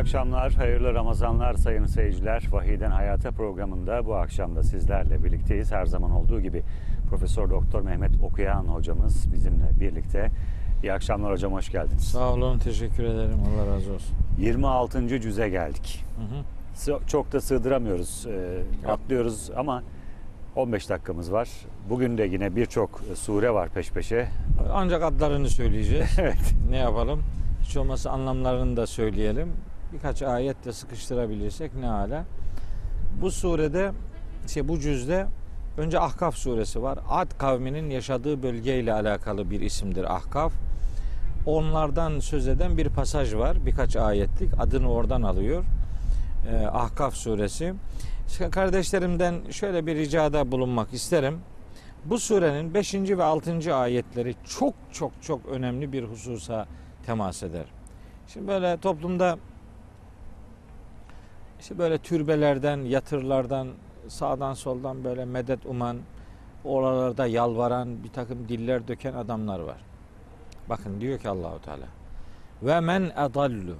[0.00, 2.44] akşamlar, hayırlı Ramazanlar sayın seyirciler.
[2.52, 5.72] Vahiden Hayata programında bu akşam da sizlerle birlikteyiz.
[5.72, 6.62] Her zaman olduğu gibi
[7.10, 10.30] Profesör Doktor Mehmet Okuyan hocamız bizimle birlikte.
[10.82, 12.02] İyi akşamlar hocam, hoş geldiniz.
[12.04, 13.38] Sağ olun, teşekkür ederim.
[13.48, 14.16] Allah razı olsun.
[14.38, 15.20] 26.
[15.20, 16.04] cüze geldik.
[16.16, 17.00] Hı hı.
[17.06, 19.82] Çok da sığdıramıyoruz, e, atlıyoruz ama
[20.56, 21.48] 15 dakikamız var.
[21.90, 24.28] Bugün de yine birçok sure var peş peşe.
[24.72, 26.10] Ancak adlarını söyleyeceğiz.
[26.18, 26.54] Evet.
[26.70, 27.22] ne yapalım?
[27.62, 29.52] Hiç olmazsa anlamlarını da söyleyelim.
[29.92, 32.24] Birkaç ayet de sıkıştırabilirsek ne hala.
[33.20, 33.92] Bu surede,
[34.46, 35.26] şey bu cüzde
[35.78, 36.98] önce Ahkaf suresi var.
[37.08, 40.52] Ad kavminin yaşadığı bölgeyle alakalı bir isimdir Ahkaf.
[41.46, 43.66] Onlardan söz eden bir pasaj var.
[43.66, 44.50] Birkaç ayetlik.
[44.58, 45.64] Adını oradan alıyor.
[46.50, 47.74] Ee, Ahkaf suresi.
[48.50, 51.38] Kardeşlerimden şöyle bir ricada bulunmak isterim.
[52.04, 52.94] Bu surenin 5.
[52.94, 53.74] ve 6.
[53.74, 56.66] ayetleri çok çok çok önemli bir hususa
[57.06, 57.64] temas eder.
[58.26, 59.38] Şimdi böyle toplumda
[61.60, 63.68] işte böyle türbelerden, yatırlardan,
[64.08, 65.96] sağdan soldan böyle medet uman,
[66.64, 69.76] oralarda yalvaran, bir takım diller döken adamlar var.
[70.68, 71.86] Bakın diyor ki Allahu Teala.
[72.62, 73.74] Ve men edallu.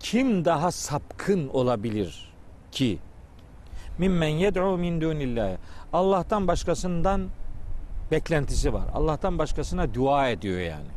[0.00, 2.32] Kim daha sapkın olabilir
[2.72, 2.98] ki?
[3.98, 5.56] Mimmen yed'u min dunillahi.
[5.92, 7.28] Allah'tan başkasından
[8.10, 8.84] beklentisi var.
[8.94, 10.90] Allah'tan başkasına dua ediyor yani.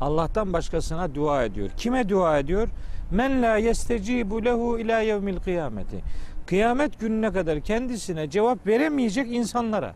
[0.00, 1.70] Allah'tan başkasına dua ediyor.
[1.76, 2.68] Kime dua ediyor?
[3.10, 6.00] Men la yestecibu lehu ila yevmil kıyameti.
[6.46, 9.94] Kıyamet gününe kadar kendisine cevap veremeyecek insanlara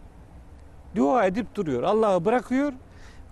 [0.96, 1.82] dua edip duruyor.
[1.82, 2.72] Allah'ı bırakıyor.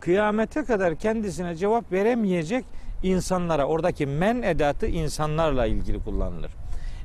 [0.00, 2.64] Kıyamete kadar kendisine cevap veremeyecek
[3.02, 6.50] insanlara oradaki men edatı insanlarla ilgili kullanılır.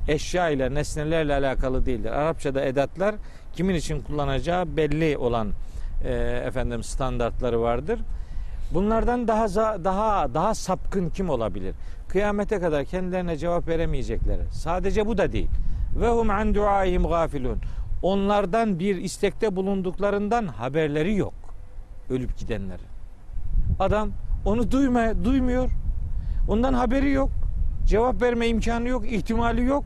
[0.08, 2.10] Eşya ile nesnelerle alakalı değildir.
[2.10, 3.14] Arapçada edatlar
[3.52, 5.52] kimin için kullanacağı belli olan
[6.04, 6.12] e,
[6.46, 8.00] efendim standartları vardır.
[8.74, 9.48] Bunlardan daha
[9.84, 11.74] daha daha sapkın kim olabilir?
[12.08, 14.42] Kıyamete kadar kendilerine cevap veremeyecekleri.
[14.52, 15.50] Sadece bu da değil.
[16.00, 17.58] Ve hum an duaihim gafilun.
[18.02, 21.34] Onlardan bir istekte bulunduklarından haberleri yok.
[22.10, 22.86] Ölüp gidenlerin.
[23.78, 24.10] Adam
[24.44, 25.70] onu duyma, duymuyor.
[26.48, 27.30] Ondan haberi yok.
[27.86, 29.84] Cevap verme imkanı yok, ihtimali yok.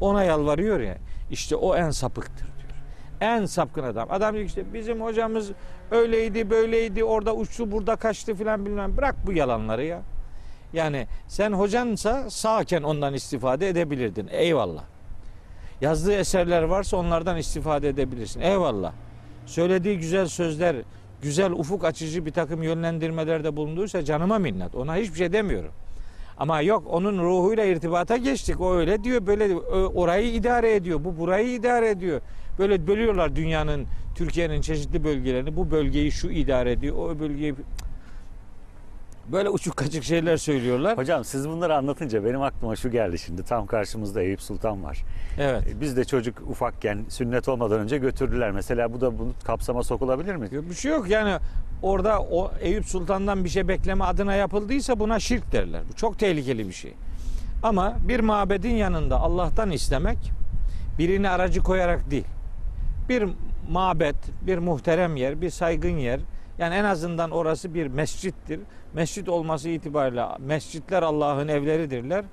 [0.00, 0.96] Ona yalvarıyor ya.
[1.30, 2.51] İşte o en sapıktır.
[3.22, 4.08] En sapkın adam.
[4.10, 5.50] Adam diyor işte bizim hocamız
[5.90, 8.96] öyleydi, böyleydi, orada uçtu, burada kaçtı filan bilmem.
[8.96, 10.02] Bırak bu yalanları ya.
[10.72, 14.28] Yani sen hocansa sağken ondan istifade edebilirdin.
[14.30, 14.84] Eyvallah.
[15.80, 18.40] Yazdığı eserler varsa onlardan istifade edebilirsin.
[18.40, 18.92] Eyvallah.
[19.46, 20.76] Söylediği güzel sözler,
[21.22, 24.74] güzel ufuk açıcı bir takım yönlendirmelerde bulunduysa canıma minnet.
[24.74, 25.72] Ona hiçbir şey demiyorum.
[26.38, 28.60] Ama yok onun ruhuyla irtibata geçtik.
[28.60, 29.56] O öyle diyor, böyle
[29.94, 31.04] orayı idare ediyor.
[31.04, 32.20] Bu burayı idare ediyor.
[32.58, 35.56] Böyle bölüyorlar dünyanın, Türkiye'nin çeşitli bölgelerini.
[35.56, 37.54] Bu bölgeyi şu idare ediyor, o bölgeyi
[39.32, 40.98] böyle uçuk kaçık şeyler söylüyorlar.
[40.98, 43.42] Hocam siz bunları anlatınca benim aklıma şu geldi şimdi.
[43.42, 44.98] Tam karşımızda Eyüp Sultan var.
[45.38, 45.66] Evet.
[45.66, 48.50] E, Biz de çocuk ufakken sünnet olmadan önce götürdüler.
[48.50, 50.48] Mesela bu da bunu kapsama sokulabilir mi?
[50.70, 51.38] Bir şey yok yani
[51.82, 55.80] orada o Eyüp Sultan'dan bir şey bekleme adına yapıldıysa buna şirk derler.
[55.92, 56.94] Bu çok tehlikeli bir şey.
[57.62, 60.18] Ama bir mabedin yanında Allah'tan istemek
[60.98, 62.24] birini aracı koyarak değil.
[63.12, 63.28] Bir
[63.70, 66.20] mabet, bir muhterem yer, bir saygın yer.
[66.58, 68.60] Yani en azından orası bir mescittir.
[68.94, 72.24] Mescit olması itibariyle mescitler Allah'ın evleridirler.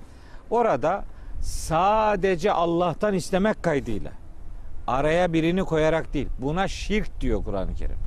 [0.50, 1.04] Orada
[1.42, 4.10] sadece Allah'tan istemek kaydıyla
[4.86, 6.28] araya birini koyarak değil.
[6.38, 7.98] Buna şirk diyor Kur'an-ı Kerim.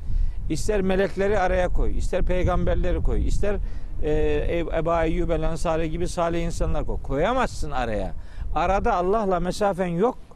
[0.49, 3.55] İster melekleri araya koy, ister peygamberleri koy, ister
[4.03, 6.97] e, Ebu Eyyub el Ensari gibi salih insanlar koy.
[7.03, 8.13] Koyamazsın araya.
[8.55, 10.32] Arada Allah'la mesafen yok.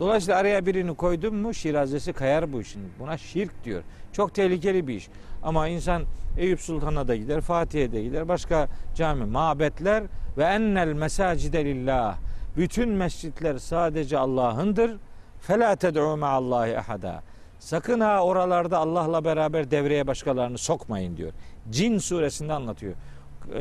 [0.00, 2.82] Dolayısıyla araya birini koydun mu şirazesi kayar bu işin.
[2.98, 3.82] Buna şirk diyor.
[4.12, 5.08] Çok tehlikeli bir iş.
[5.42, 6.02] Ama insan
[6.38, 10.04] Eyüp Sultan'a da gider, Fatih'e de gider, başka cami, mabetler
[10.38, 12.16] ve ennel mesacide lillah.
[12.56, 14.96] Bütün mescitler sadece Allah'ındır.
[15.40, 17.22] Fela ted'u ma'allahi ahada.
[17.58, 21.32] Sakın ha oralarda Allah'la beraber devreye başkalarını sokmayın diyor.
[21.70, 22.94] Cin suresinde anlatıyor.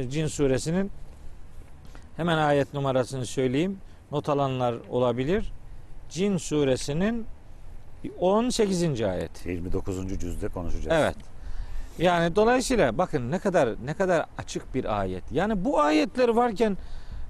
[0.09, 0.91] Cin suresinin
[2.17, 3.77] hemen ayet numarasını söyleyeyim.
[4.11, 5.51] Not alanlar olabilir.
[6.13, 7.25] Cin suresinin
[8.19, 9.01] 18.
[9.01, 9.45] ayet.
[9.45, 10.19] 29.
[10.19, 10.97] cüzde konuşacağız.
[11.01, 11.15] Evet.
[11.99, 15.23] Yani dolayısıyla bakın ne kadar ne kadar açık bir ayet.
[15.31, 16.77] Yani bu ayetler varken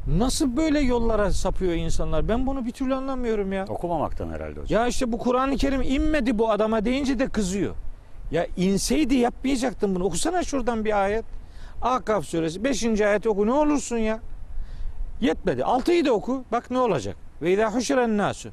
[0.08, 2.28] nasıl böyle yollara sapıyor insanlar?
[2.28, 3.66] Ben bunu bir türlü anlamıyorum ya.
[3.66, 4.82] Okumamaktan herhalde hocam.
[4.82, 7.76] Ya işte bu Kur'an-ı Kerim inmedi bu adama deyince de kızıyor.
[8.32, 10.04] Ya inseydi yapmayacaktın bunu.
[10.04, 11.26] Okusana şuradan bir ayet.
[11.82, 13.02] Akaf suresi 5.
[13.02, 14.20] ayet oku ne olursun ya.
[15.22, 15.62] Yetmedi.
[15.62, 16.44] 6'yı da oku.
[16.52, 17.16] Bak ne olacak.
[17.42, 18.50] Ve izâ huşiren nasu.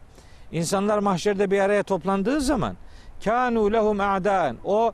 [0.52, 2.76] İnsanlar mahşerde bir araya toplandığı zaman
[3.24, 4.56] kânû lehum a'dâen.
[4.64, 4.92] O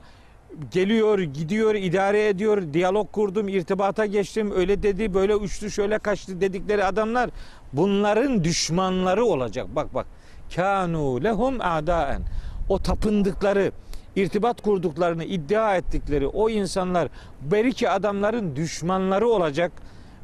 [0.70, 6.85] geliyor, gidiyor, idare ediyor, diyalog kurdum, irtibata geçtim, öyle dedi, böyle uçtu, şöyle kaçtı dedikleri
[6.85, 7.31] adamlar
[7.73, 9.67] bunların düşmanları olacak.
[9.76, 10.06] Bak bak.
[10.55, 12.23] Kanu lehum a'daen.
[12.69, 13.73] O tapındıkları,
[14.17, 17.09] irtibat kurduklarını iddia ettikleri o insanlar
[17.43, 19.73] belki adamların düşmanları olacak.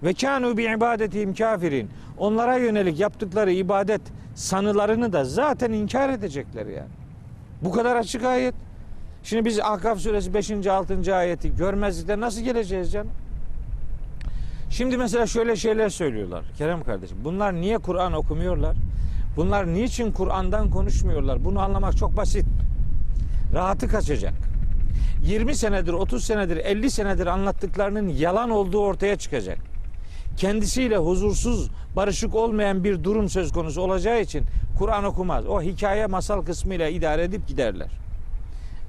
[0.02, 1.90] Ve kanu bi ibadetihim kafirin.
[2.18, 4.00] Onlara yönelik yaptıkları ibadet
[4.34, 6.90] sanılarını da zaten inkar edecekler yani.
[7.62, 8.54] Bu kadar açık ayet.
[9.22, 10.66] Şimdi biz Ahkaf suresi 5.
[10.66, 11.16] 6.
[11.16, 13.12] ayeti görmezlikten nasıl geleceğiz canım?
[14.70, 17.16] Şimdi mesela şöyle şeyler söylüyorlar Kerem kardeşim.
[17.24, 18.76] Bunlar niye Kur'an okumuyorlar?
[19.36, 21.44] Bunlar niçin Kur'an'dan konuşmuyorlar?
[21.44, 22.44] Bunu anlamak çok basit.
[23.54, 24.34] Rahatı kaçacak.
[25.22, 29.71] 20 senedir, 30 senedir, 50 senedir anlattıklarının yalan olduğu ortaya çıkacak.
[30.36, 34.44] Kendisiyle huzursuz, barışık olmayan bir durum söz konusu olacağı için
[34.78, 35.46] Kur'an okumaz.
[35.46, 37.88] O hikaye masal kısmıyla idare edip giderler.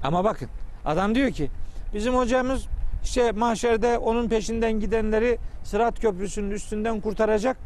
[0.02, 0.48] Ama bakın
[0.84, 1.50] adam diyor ki
[1.94, 2.66] bizim hocamız
[3.04, 7.56] işte mahşerde onun peşinden gidenleri Sırat Köprüsü'nün üstünden kurtaracak.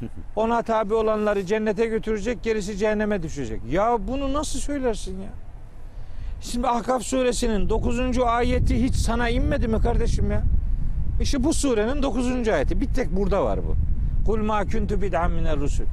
[0.36, 3.60] Ona tabi olanları cennete götürecek, gerisi cehenneme düşecek.
[3.70, 5.30] Ya bunu nasıl söylersin ya?
[6.40, 8.18] Şimdi Ahkaf suresinin 9.
[8.18, 10.42] ayeti hiç sana inmedi mi kardeşim ya?
[11.20, 12.48] İşte bu surenin 9.
[12.48, 12.80] ayeti.
[12.80, 13.74] Bir tek burada var bu.
[14.26, 15.84] Kul ma kuntu bid'an minel rusul.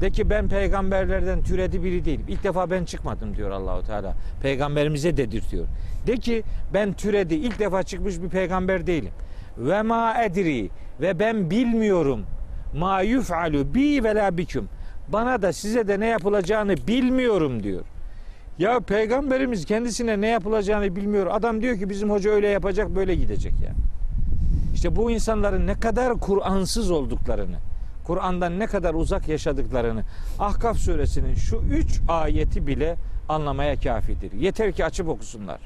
[0.00, 2.24] De ki ben peygamberlerden türedi biri değilim.
[2.28, 4.14] İlk defa ben çıkmadım diyor Allahu Teala.
[4.42, 5.66] Peygamberimize dedirtiyor.
[6.06, 6.42] De ki
[6.74, 9.12] ben türedi ilk defa çıkmış bir peygamber değilim.
[9.58, 12.24] Ve ma edri ve ben bilmiyorum
[12.76, 14.68] ma yuf'alu bi ve la biküm.
[15.08, 17.82] Bana da size de ne yapılacağını bilmiyorum diyor.
[18.58, 21.26] Ya peygamberimiz kendisine ne yapılacağını bilmiyor.
[21.30, 23.72] Adam diyor ki bizim hoca öyle yapacak böyle gidecek ya.
[24.84, 27.56] İşte bu insanların ne kadar Kur'ansız olduklarını,
[28.06, 30.02] Kur'an'dan ne kadar uzak yaşadıklarını
[30.38, 32.96] Ahkaf suresinin şu üç ayeti bile
[33.28, 34.32] anlamaya kafidir.
[34.32, 35.60] Yeter ki açıp okusunlar.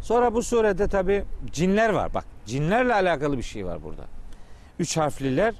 [0.00, 2.14] Sonra bu surede tabi cinler var.
[2.14, 4.02] Bak cinlerle alakalı bir şey var burada.
[4.78, 5.54] Üç harfliler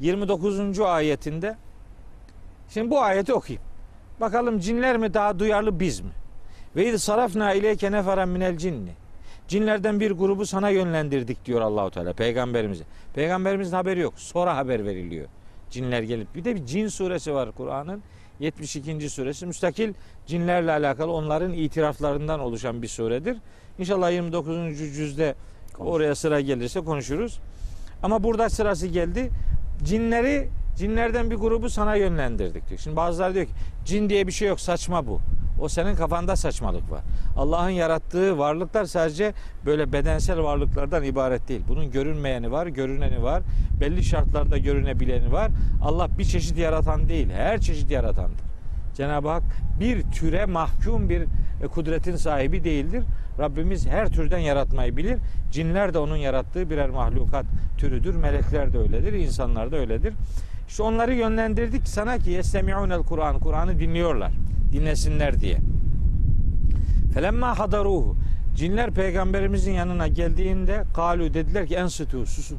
[0.00, 0.80] 29.
[0.80, 1.56] ayetinde
[2.68, 3.62] Şimdi bu ayeti okuyayım.
[4.20, 6.12] Bakalım cinler mi daha duyarlı biz mi?
[6.76, 8.99] Ve iz sarafna ileyke neferen minel cinni.
[9.50, 12.84] Cinlerden bir grubu sana yönlendirdik diyor Allahu Teala peygamberimize.
[13.14, 14.14] Peygamberimizin haberi yok.
[14.16, 15.26] Sonra haber veriliyor.
[15.70, 18.02] Cinler gelip bir de bir cin suresi var Kur'an'ın
[18.40, 19.10] 72.
[19.10, 19.94] suresi müstakil
[20.26, 23.36] cinlerle alakalı onların itiraflarından oluşan bir suredir.
[23.78, 24.78] İnşallah 29.
[24.78, 25.34] cüzde
[25.78, 27.40] oraya sıra gelirse konuşuruz.
[28.02, 29.30] Ama burada sırası geldi.
[29.84, 32.80] Cinleri cinlerden bir grubu sana yönlendirdik diyor.
[32.80, 33.52] Şimdi bazıları diyor ki
[33.84, 35.20] cin diye bir şey yok saçma bu.
[35.60, 37.00] O senin kafanda saçmalık var.
[37.36, 39.32] Allah'ın yarattığı varlıklar sadece
[39.66, 41.62] böyle bedensel varlıklardan ibaret değil.
[41.68, 43.42] Bunun görünmeyeni var, görüneni var.
[43.80, 45.50] Belli şartlarda görünebileni var.
[45.82, 48.50] Allah bir çeşit yaratan değil, her çeşit yaratandır.
[48.94, 49.42] Cenab-ı Hak
[49.80, 51.22] bir türe mahkum bir
[51.62, 53.02] e, kudretin sahibi değildir.
[53.38, 55.18] Rabbimiz her türden yaratmayı bilir.
[55.50, 57.46] Cinler de onun yarattığı birer mahlukat
[57.78, 58.14] türüdür.
[58.14, 60.14] Melekler de öyledir, insanlar da öyledir.
[60.68, 63.38] İşte onları yönlendirdik sana ki yestemi'unel Kur'an.
[63.38, 64.32] Kur'an'ı dinliyorlar.
[64.72, 65.58] Dinlesinler diye.
[67.14, 68.16] Felemma hadaruhu.
[68.56, 72.58] Cinler peygamberimizin yanına geldiğinde kalu dediler ki ensitu susun.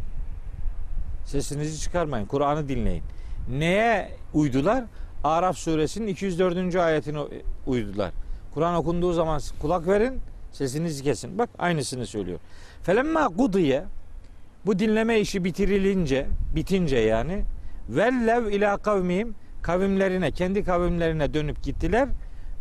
[1.25, 2.25] Sesinizi çıkarmayın.
[2.25, 3.03] Kur'an'ı dinleyin.
[3.49, 4.83] Neye uydular?
[5.23, 6.75] Araf suresinin 204.
[6.75, 7.19] ayetine
[7.67, 8.11] uydular.
[8.53, 10.19] Kur'an okunduğu zaman kulak verin,
[10.51, 11.37] sesinizi kesin.
[11.37, 12.39] Bak aynısını söylüyor.
[12.83, 13.83] Felemma kudiye
[14.65, 17.43] bu dinleme işi bitirilince, bitince yani
[17.89, 22.09] vellev ila kavmihim kavimlerine, kendi kavimlerine dönüp gittiler.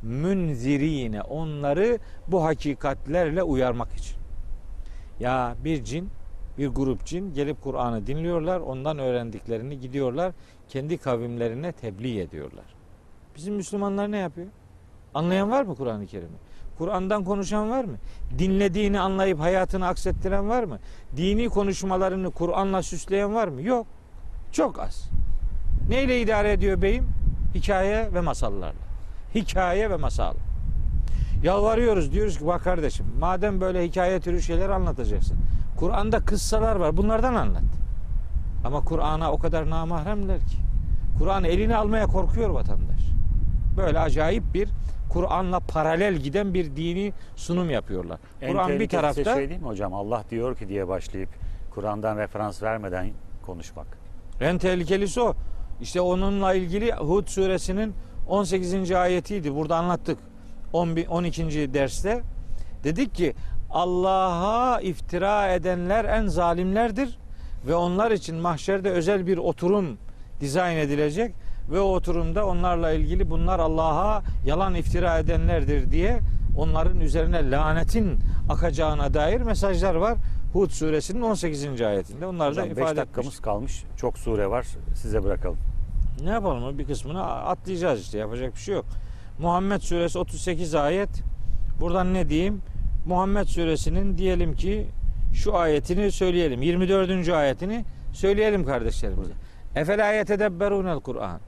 [0.02, 4.16] Münzirine onları bu hakikatlerle uyarmak için.
[5.21, 6.11] Ya bir cin,
[6.59, 10.33] bir grup cin gelip Kur'an'ı dinliyorlar, ondan öğrendiklerini gidiyorlar,
[10.69, 12.64] kendi kavimlerine tebliğ ediyorlar.
[13.37, 14.47] Bizim Müslümanlar ne yapıyor?
[15.14, 16.37] Anlayan var mı Kur'an-ı Kerim'i?
[16.78, 17.97] Kur'an'dan konuşan var mı?
[18.38, 20.78] Dinlediğini anlayıp hayatını aksettiren var mı?
[21.16, 23.62] Dini konuşmalarını Kur'an'la süsleyen var mı?
[23.62, 23.87] Yok.
[24.52, 25.11] Çok az.
[25.90, 27.09] Neyle idare ediyor beyim?
[27.54, 28.80] Hikaye ve masallarla.
[29.35, 30.35] Hikaye ve masal.
[31.42, 35.38] Yalvarıyoruz diyoruz ki bak kardeşim madem böyle hikaye türü şeyler anlatacaksın.
[35.76, 37.62] Kur'an'da kıssalar var bunlardan anlat.
[38.64, 40.56] Ama Kur'an'a o kadar namahremler ki.
[41.18, 43.00] Kur'an eline almaya korkuyor vatandaş.
[43.76, 44.68] Böyle acayip bir
[45.09, 48.18] Kur'an'la paralel giden bir dini sunum yapıyorlar.
[48.49, 49.94] Kur'an bir tarafta şey değil mi hocam?
[49.94, 51.28] Allah diyor ki diye başlayıp
[51.70, 53.11] Kur'an'dan referans vermeden
[53.47, 53.87] konuşmak.
[54.40, 55.35] En tehlikelisi o.
[55.82, 57.94] İşte onunla ilgili Hud suresinin
[58.28, 58.92] 18.
[58.92, 59.54] ayetiydi.
[59.54, 60.18] Burada anlattık.
[60.72, 61.75] 11 12.
[61.75, 62.22] derste
[62.84, 63.34] dedik ki
[63.70, 67.18] Allah'a iftira edenler en zalimlerdir
[67.66, 69.99] ve onlar için mahşerde özel bir oturum
[70.40, 71.34] dizayn edilecek
[71.70, 76.20] ve o oturumda onlarla ilgili bunlar Allah'a yalan iftira edenlerdir diye
[76.58, 78.18] onların üzerine lanetin
[78.49, 80.18] akacağına dair mesajlar var.
[80.52, 81.80] Hud suresinin 18.
[81.80, 82.26] ayetinde.
[82.26, 83.40] Onlar da Hocam 5 ifade dakikamız etmiş.
[83.40, 83.84] kalmış.
[83.96, 84.66] Çok sure var.
[84.94, 85.58] Size bırakalım.
[86.25, 88.85] Ne yapalım bir kısmını atlayacağız işte yapacak bir şey yok.
[89.39, 91.09] Muhammed suresi 38 ayet.
[91.81, 92.62] Buradan ne diyeyim?
[93.07, 94.87] Muhammed suresinin diyelim ki
[95.35, 96.62] şu ayetini söyleyelim.
[96.62, 97.29] 24.
[97.29, 99.33] ayetini söyleyelim kardeşlerimize.
[99.77, 101.41] Efela yetedebberunel Kur'an.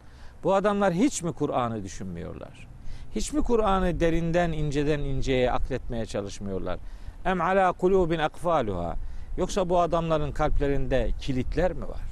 [0.45, 2.69] Bu adamlar hiç mi Kur'an'ı düşünmüyorlar?
[3.15, 6.79] Hiç mi Kur'an'ı derinden inceden inceye akletmeye çalışmıyorlar?
[7.25, 8.97] Em ala kulubin akfaluha.
[9.37, 12.12] Yoksa bu adamların kalplerinde kilitler mi var?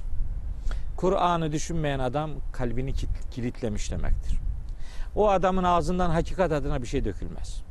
[1.01, 2.93] Kur'an'ı düşünmeyen adam kalbini
[3.31, 4.39] kilitlemiş demektir.
[5.15, 7.63] O adamın ağzından hakikat adına bir şey dökülmez.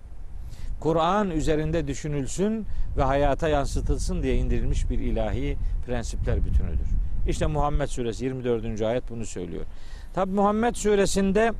[0.79, 2.65] Kur'an üzerinde düşünülsün
[2.98, 6.88] ve hayata yansıtılsın diye indirilmiş bir ilahi prensipler bütünüdür.
[7.27, 8.81] İşte Muhammed suresi 24.
[8.81, 9.65] ayet bunu söylüyor.
[10.13, 11.51] Tabi Muhammed suresinde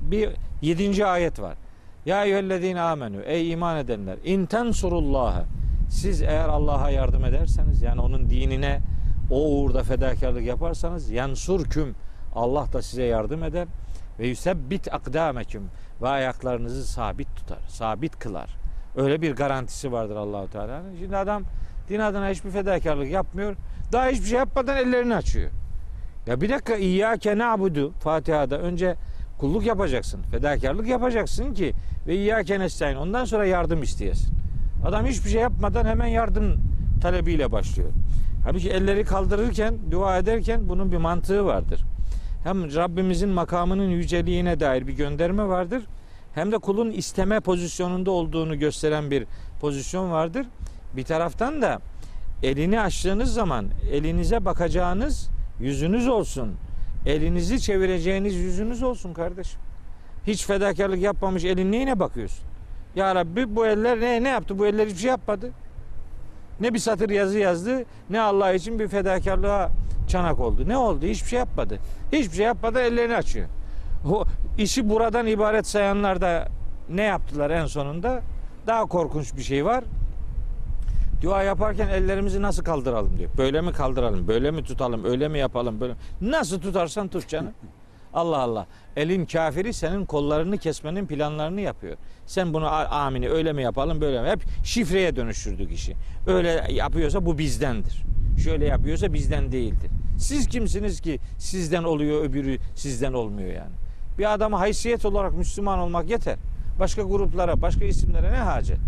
[0.00, 0.30] bir
[0.62, 1.06] 7.
[1.06, 1.54] ayet var.
[2.06, 5.44] Ya eyyühellezine amenü ey iman edenler in tensurullahı
[5.90, 8.80] siz eğer Allah'a yardım ederseniz yani onun dinine
[9.30, 11.94] o uğurda fedakarlık yaparsanız yansurküm
[12.34, 13.68] Allah da size yardım eder
[14.18, 15.62] ve yusebbit akdameküm
[16.02, 18.56] ve ayaklarınızı sabit tutar, sabit kılar.
[18.96, 20.96] Öyle bir garantisi vardır Allahu Teala'nın.
[20.98, 21.42] Şimdi adam
[21.88, 23.56] din adına hiçbir fedakarlık yapmıyor.
[23.92, 25.50] Daha hiçbir şey yapmadan ellerini açıyor.
[26.26, 28.96] Ya bir dakika İyyâke na'budu Fatiha'da önce
[29.38, 30.22] kulluk yapacaksın.
[30.22, 31.72] Fedakarlık yapacaksın ki
[32.06, 32.96] ve İyyâke nestaîn.
[32.96, 34.34] Ondan sonra yardım isteyesin.
[34.84, 36.56] Adam hiçbir şey yapmadan hemen yardım
[37.02, 37.90] talebiyle başlıyor.
[38.44, 41.84] Halbuki elleri kaldırırken, dua ederken bunun bir mantığı vardır.
[42.44, 45.82] Hem Rabbimizin makamının yüceliğine dair bir gönderme vardır.
[46.34, 49.26] Hem de kulun isteme pozisyonunda olduğunu gösteren bir
[49.60, 50.46] pozisyon vardır.
[50.96, 51.78] Bir taraftan da
[52.42, 56.54] elini açtığınız zaman elinize bakacağınız yüzünüz olsun.
[57.06, 59.60] Elinizi çevireceğiniz yüzünüz olsun kardeşim.
[60.26, 62.44] Hiç fedakarlık yapmamış elin neyine bakıyorsun?
[62.96, 64.58] Ya Rabbi bu eller ne, ne yaptı?
[64.58, 65.50] Bu eller hiçbir şey yapmadı.
[66.60, 69.70] Ne bir satır yazı yazdı ne Allah için bir fedakarlığa
[70.08, 70.68] çanak oldu.
[70.68, 71.06] Ne oldu?
[71.06, 71.78] Hiçbir şey yapmadı.
[72.12, 73.48] Hiçbir şey yapmadan ellerini açıyor.
[74.10, 74.24] O
[74.58, 76.48] işi buradan ibaret sayanlar da
[76.88, 78.22] ne yaptılar en sonunda?
[78.66, 79.84] Daha korkunç bir şey var.
[81.22, 83.30] Dua yaparken ellerimizi nasıl kaldıralım diyor.
[83.38, 87.52] Böyle mi kaldıralım, böyle mi tutalım, öyle mi yapalım, böyle Nasıl tutarsan tut canım.
[88.14, 88.66] Allah Allah.
[88.96, 91.96] Elin kafiri senin kollarını kesmenin planlarını yapıyor.
[92.26, 94.28] Sen bunu "A- amini öyle mi yapalım böyle mi?
[94.28, 95.94] Hep şifreye dönüştürdük işi.
[96.26, 98.02] Öyle yapıyorsa bu bizdendir.
[98.44, 99.90] Şöyle yapıyorsa bizden değildir.
[100.18, 103.72] Siz kimsiniz ki sizden oluyor öbürü sizden olmuyor yani.
[104.18, 106.36] Bir adama haysiyet olarak Müslüman olmak yeter.
[106.80, 108.78] Başka gruplara, başka isimlere ne hacet?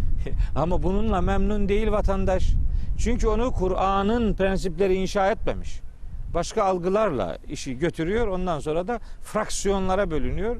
[0.54, 2.52] Ama bununla memnun değil vatandaş.
[2.98, 5.80] Çünkü onu Kur'an'ın prensipleri inşa etmemiş.
[6.34, 8.26] Başka algılarla işi götürüyor.
[8.26, 10.56] Ondan sonra da fraksiyonlara bölünüyor.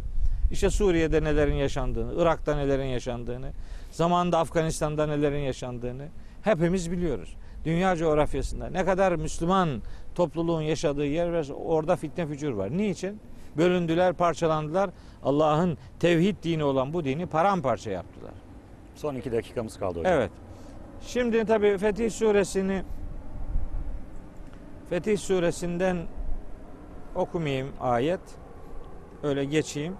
[0.51, 3.51] İşte Suriye'de nelerin yaşandığını, Irak'ta nelerin yaşandığını,
[3.91, 6.07] zamanında Afganistan'da nelerin yaşandığını
[6.43, 7.37] hepimiz biliyoruz.
[7.65, 9.83] Dünya coğrafyasında ne kadar Müslüman
[10.15, 12.71] topluluğun yaşadığı yer var, orada fitne fücur var.
[12.77, 13.21] Niçin?
[13.57, 14.91] Bölündüler, parçalandılar.
[15.23, 18.33] Allah'ın tevhid dini olan bu dini paramparça yaptılar.
[18.95, 20.13] Son iki dakikamız kaldı hocam.
[20.13, 20.31] Evet.
[21.07, 22.83] Şimdi tabi Fetih suresini
[24.91, 25.97] Fetih suresinden
[27.15, 28.21] okumayayım ayet.
[29.23, 29.95] Öyle geçeyim.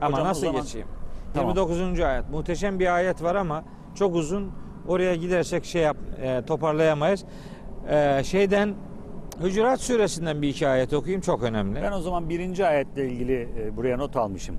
[0.00, 0.86] Ama Hocam nasıl zaman- geçeyim?
[1.34, 1.48] Tamam.
[1.48, 2.00] 29.
[2.00, 2.30] ayet.
[2.30, 4.52] Muhteşem bir ayet var ama çok uzun.
[4.88, 7.24] Oraya gidersek şey yap, e, toparlayamayız.
[7.90, 8.74] E, şeyden
[9.42, 11.82] Hücurat suresinden bir iki ayet okuyayım çok önemli.
[11.82, 14.56] Ben o zaman birinci ayetle ilgili e, buraya not almışım.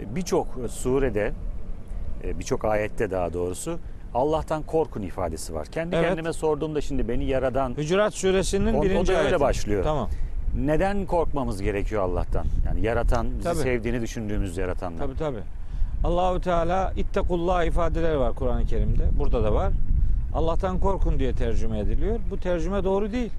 [0.00, 1.32] E, Birçok surede,
[2.24, 3.78] e, birçok ayette daha doğrusu
[4.14, 5.66] Allah'tan korkun ifadesi var.
[5.66, 6.06] Kendi Evet.
[6.08, 9.40] kendime sorduğumda şimdi beni yaradan Hücurat suresinin O- o da birinci öyle ayeti.
[9.40, 9.84] başlıyor.
[9.84, 10.08] Tamam.
[10.56, 12.46] neden korkmamız gerekiyor Allah'tan?
[12.66, 13.56] Yani yaratan, bizi Tabii.
[13.58, 15.06] sevdiğini düşündüğümüz yaratandan.
[15.06, 15.38] Tabi tabi.
[16.04, 19.08] Allahu Teala ittakullah ifadeleri var Kur'an-ı Kerim'de.
[19.18, 19.72] Burada da var.
[20.34, 22.18] Allah'tan korkun diye tercüme ediliyor.
[22.30, 23.30] Bu tercüme doğru değil.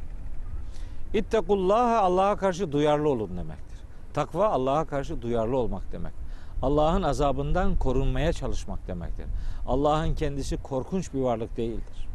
[1.13, 3.77] İttakullaha Allah'a karşı duyarlı olun demektir.
[4.13, 6.13] Takva Allah'a karşı duyarlı olmak demek.
[6.63, 9.25] Allah'ın azabından korunmaya çalışmak demektir.
[9.67, 12.07] Allah'ın kendisi korkunç bir varlık değildir.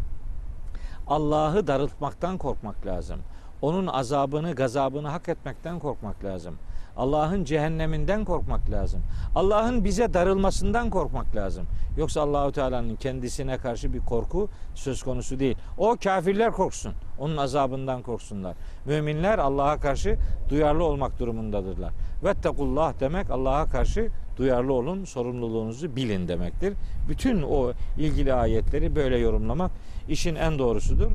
[1.07, 3.21] Allah'ı darıltmaktan korkmak lazım.
[3.63, 6.55] Onun azabını, gazabını hak etmekten korkmak lazım.
[6.97, 9.01] Allah'ın cehenneminden korkmak lazım.
[9.35, 11.67] Allah'ın bize darılmasından korkmak lazım.
[11.97, 15.57] Yoksa Allahu Teala'nın kendisine karşı bir korku söz konusu değil.
[15.79, 16.93] O kafirler korksun.
[17.19, 18.55] Onun azabından korksunlar.
[18.87, 21.93] Müminler Allah'a karşı duyarlı olmak durumundadırlar.
[22.25, 26.73] Vettekullah demek Allah'a karşı duyarlı olun, sorumluluğunuzu bilin demektir.
[27.09, 29.71] Bütün o ilgili ayetleri böyle yorumlamak
[30.09, 31.11] işin en doğrusudur.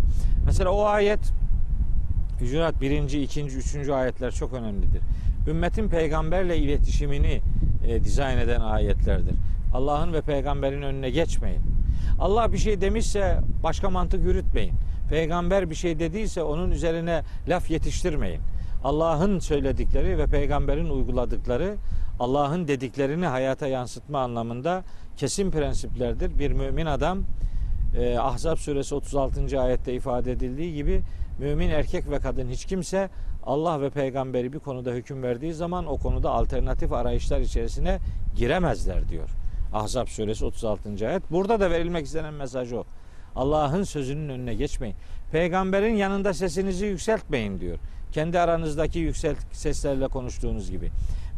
[0.46, 1.20] Mesela o ayet
[2.42, 3.12] Hücurat 1.
[3.12, 3.44] 2.
[3.44, 3.90] 3.
[3.90, 5.02] ayetler çok önemlidir.
[5.48, 7.42] ümmetin peygamberle iletişimini
[7.88, 9.36] e, dizayn eden ayetlerdir.
[9.74, 11.62] Allah'ın ve peygamberin önüne geçmeyin.
[12.20, 14.74] Allah bir şey demişse başka mantık yürütmeyin.
[15.10, 18.42] Peygamber bir şey dediyse onun üzerine laf yetiştirmeyin.
[18.84, 21.76] Allah'ın söyledikleri ve peygamberin uyguladıkları
[22.20, 24.84] Allah'ın dediklerini hayata yansıtma anlamında
[25.18, 26.40] kesin prensiplerdir.
[26.40, 27.24] Bir mümin adam
[27.98, 29.62] e, Ahzab suresi 36.
[29.62, 31.02] ayette ifade edildiği gibi
[31.40, 33.10] mümin erkek ve kadın hiç kimse
[33.44, 38.00] Allah ve peygamberi bir konuda hüküm verdiği zaman o konuda alternatif arayışlar içerisine
[38.36, 39.30] giremezler diyor.
[39.74, 41.08] Ahzab suresi 36.
[41.08, 41.32] ayet.
[41.32, 42.84] Burada da verilmek istenen mesaj o.
[43.36, 44.96] Allah'ın sözünün önüne geçmeyin.
[45.32, 47.78] Peygamberin yanında sesinizi yükseltmeyin diyor.
[48.12, 50.90] Kendi aranızdaki yükselt seslerle konuştuğunuz gibi.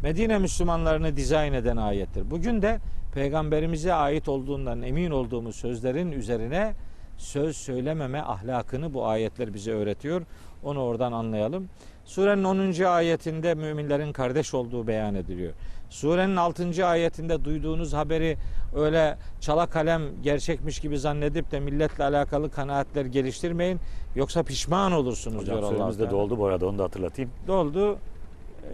[0.02, 2.30] Medine Müslümanlarını dizayn eden ayettir.
[2.30, 2.78] Bugün de
[3.14, 6.74] peygamberimize ait olduğundan emin olduğumuz sözlerin üzerine
[7.16, 10.22] söz söylememe ahlakını bu ayetler bize öğretiyor.
[10.64, 11.68] Onu oradan anlayalım.
[12.04, 12.84] Surenin 10.
[12.84, 15.52] ayetinde müminlerin kardeş olduğu beyan ediliyor.
[15.90, 16.86] Surenin 6.
[16.86, 18.36] ayetinde duyduğunuz haberi
[18.76, 23.80] öyle çala kalem gerçekmiş gibi zannedip de milletle alakalı kanaatler geliştirmeyin.
[24.14, 26.10] Yoksa pişman olursunuz Hocam diyor süremiz de Allah.
[26.10, 27.30] doldu bu arada onu da hatırlatayım.
[27.46, 27.98] Doldu.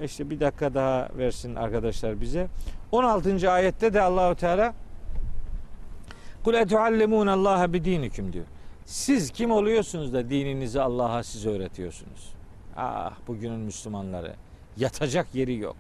[0.05, 2.49] İşte bir dakika daha versin arkadaşlar bize.
[2.93, 3.51] 16.
[3.51, 4.75] ayette de Allahu Teala
[6.45, 8.45] Kul etuallimun Allah'a bi dinikum diyor.
[8.85, 12.35] Siz kim oluyorsunuz da dininizi Allah'a siz öğretiyorsunuz?
[12.77, 14.35] Ah bugünün Müslümanları
[14.77, 15.77] yatacak yeri yok.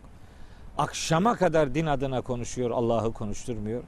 [0.79, 3.83] Akşama kadar din adına konuşuyor, Allah'ı konuşturmuyor.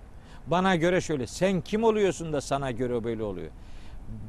[0.46, 3.50] Bana göre şöyle, sen kim oluyorsun da sana göre böyle oluyor.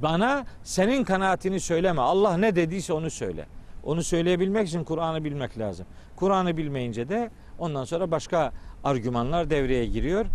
[0.02, 2.02] Bana senin kanaatini söyleme.
[2.02, 3.46] Allah ne dediyse onu söyle.
[3.86, 5.86] Onu söyleyebilmek için Kur'an'ı bilmek lazım.
[6.16, 8.52] Kur'an'ı bilmeyince de ondan sonra başka
[8.84, 10.26] argümanlar devreye giriyor.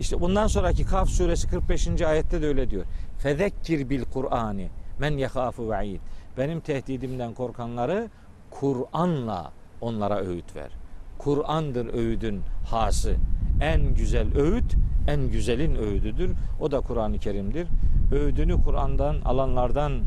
[0.00, 2.02] İşte bundan sonraki Kaf suresi 45.
[2.02, 2.84] ayette de öyle diyor.
[3.18, 6.00] Fezekkir bil Kur'ani men yehafu ve'id.
[6.38, 8.08] Benim tehdidimden korkanları
[8.50, 10.70] Kur'an'la onlara öğüt ver.
[11.18, 13.16] Kur'an'dır öğüdün hası.
[13.60, 14.76] En güzel öğüt
[15.08, 16.30] en güzelin öğüdüdür.
[16.60, 17.68] O da Kur'an-ı Kerim'dir.
[18.12, 20.02] Öğüdünü Kur'an'dan alanlardan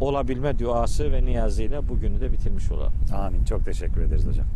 [0.00, 2.92] olabilme duası ve niyazıyla bugünü de bitirmiş olalım.
[3.14, 3.44] Amin.
[3.44, 4.46] Çok teşekkür ederiz hocam.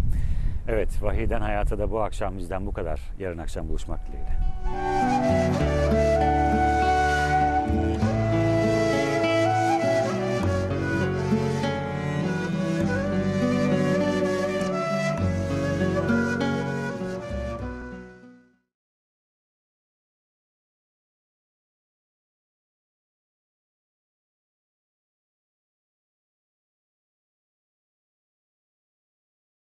[0.68, 3.01] Evet, Vahiden Hayata da bu akşam bizden bu kadar.
[3.18, 4.38] Yarın akşam buluşmak dileğiyle.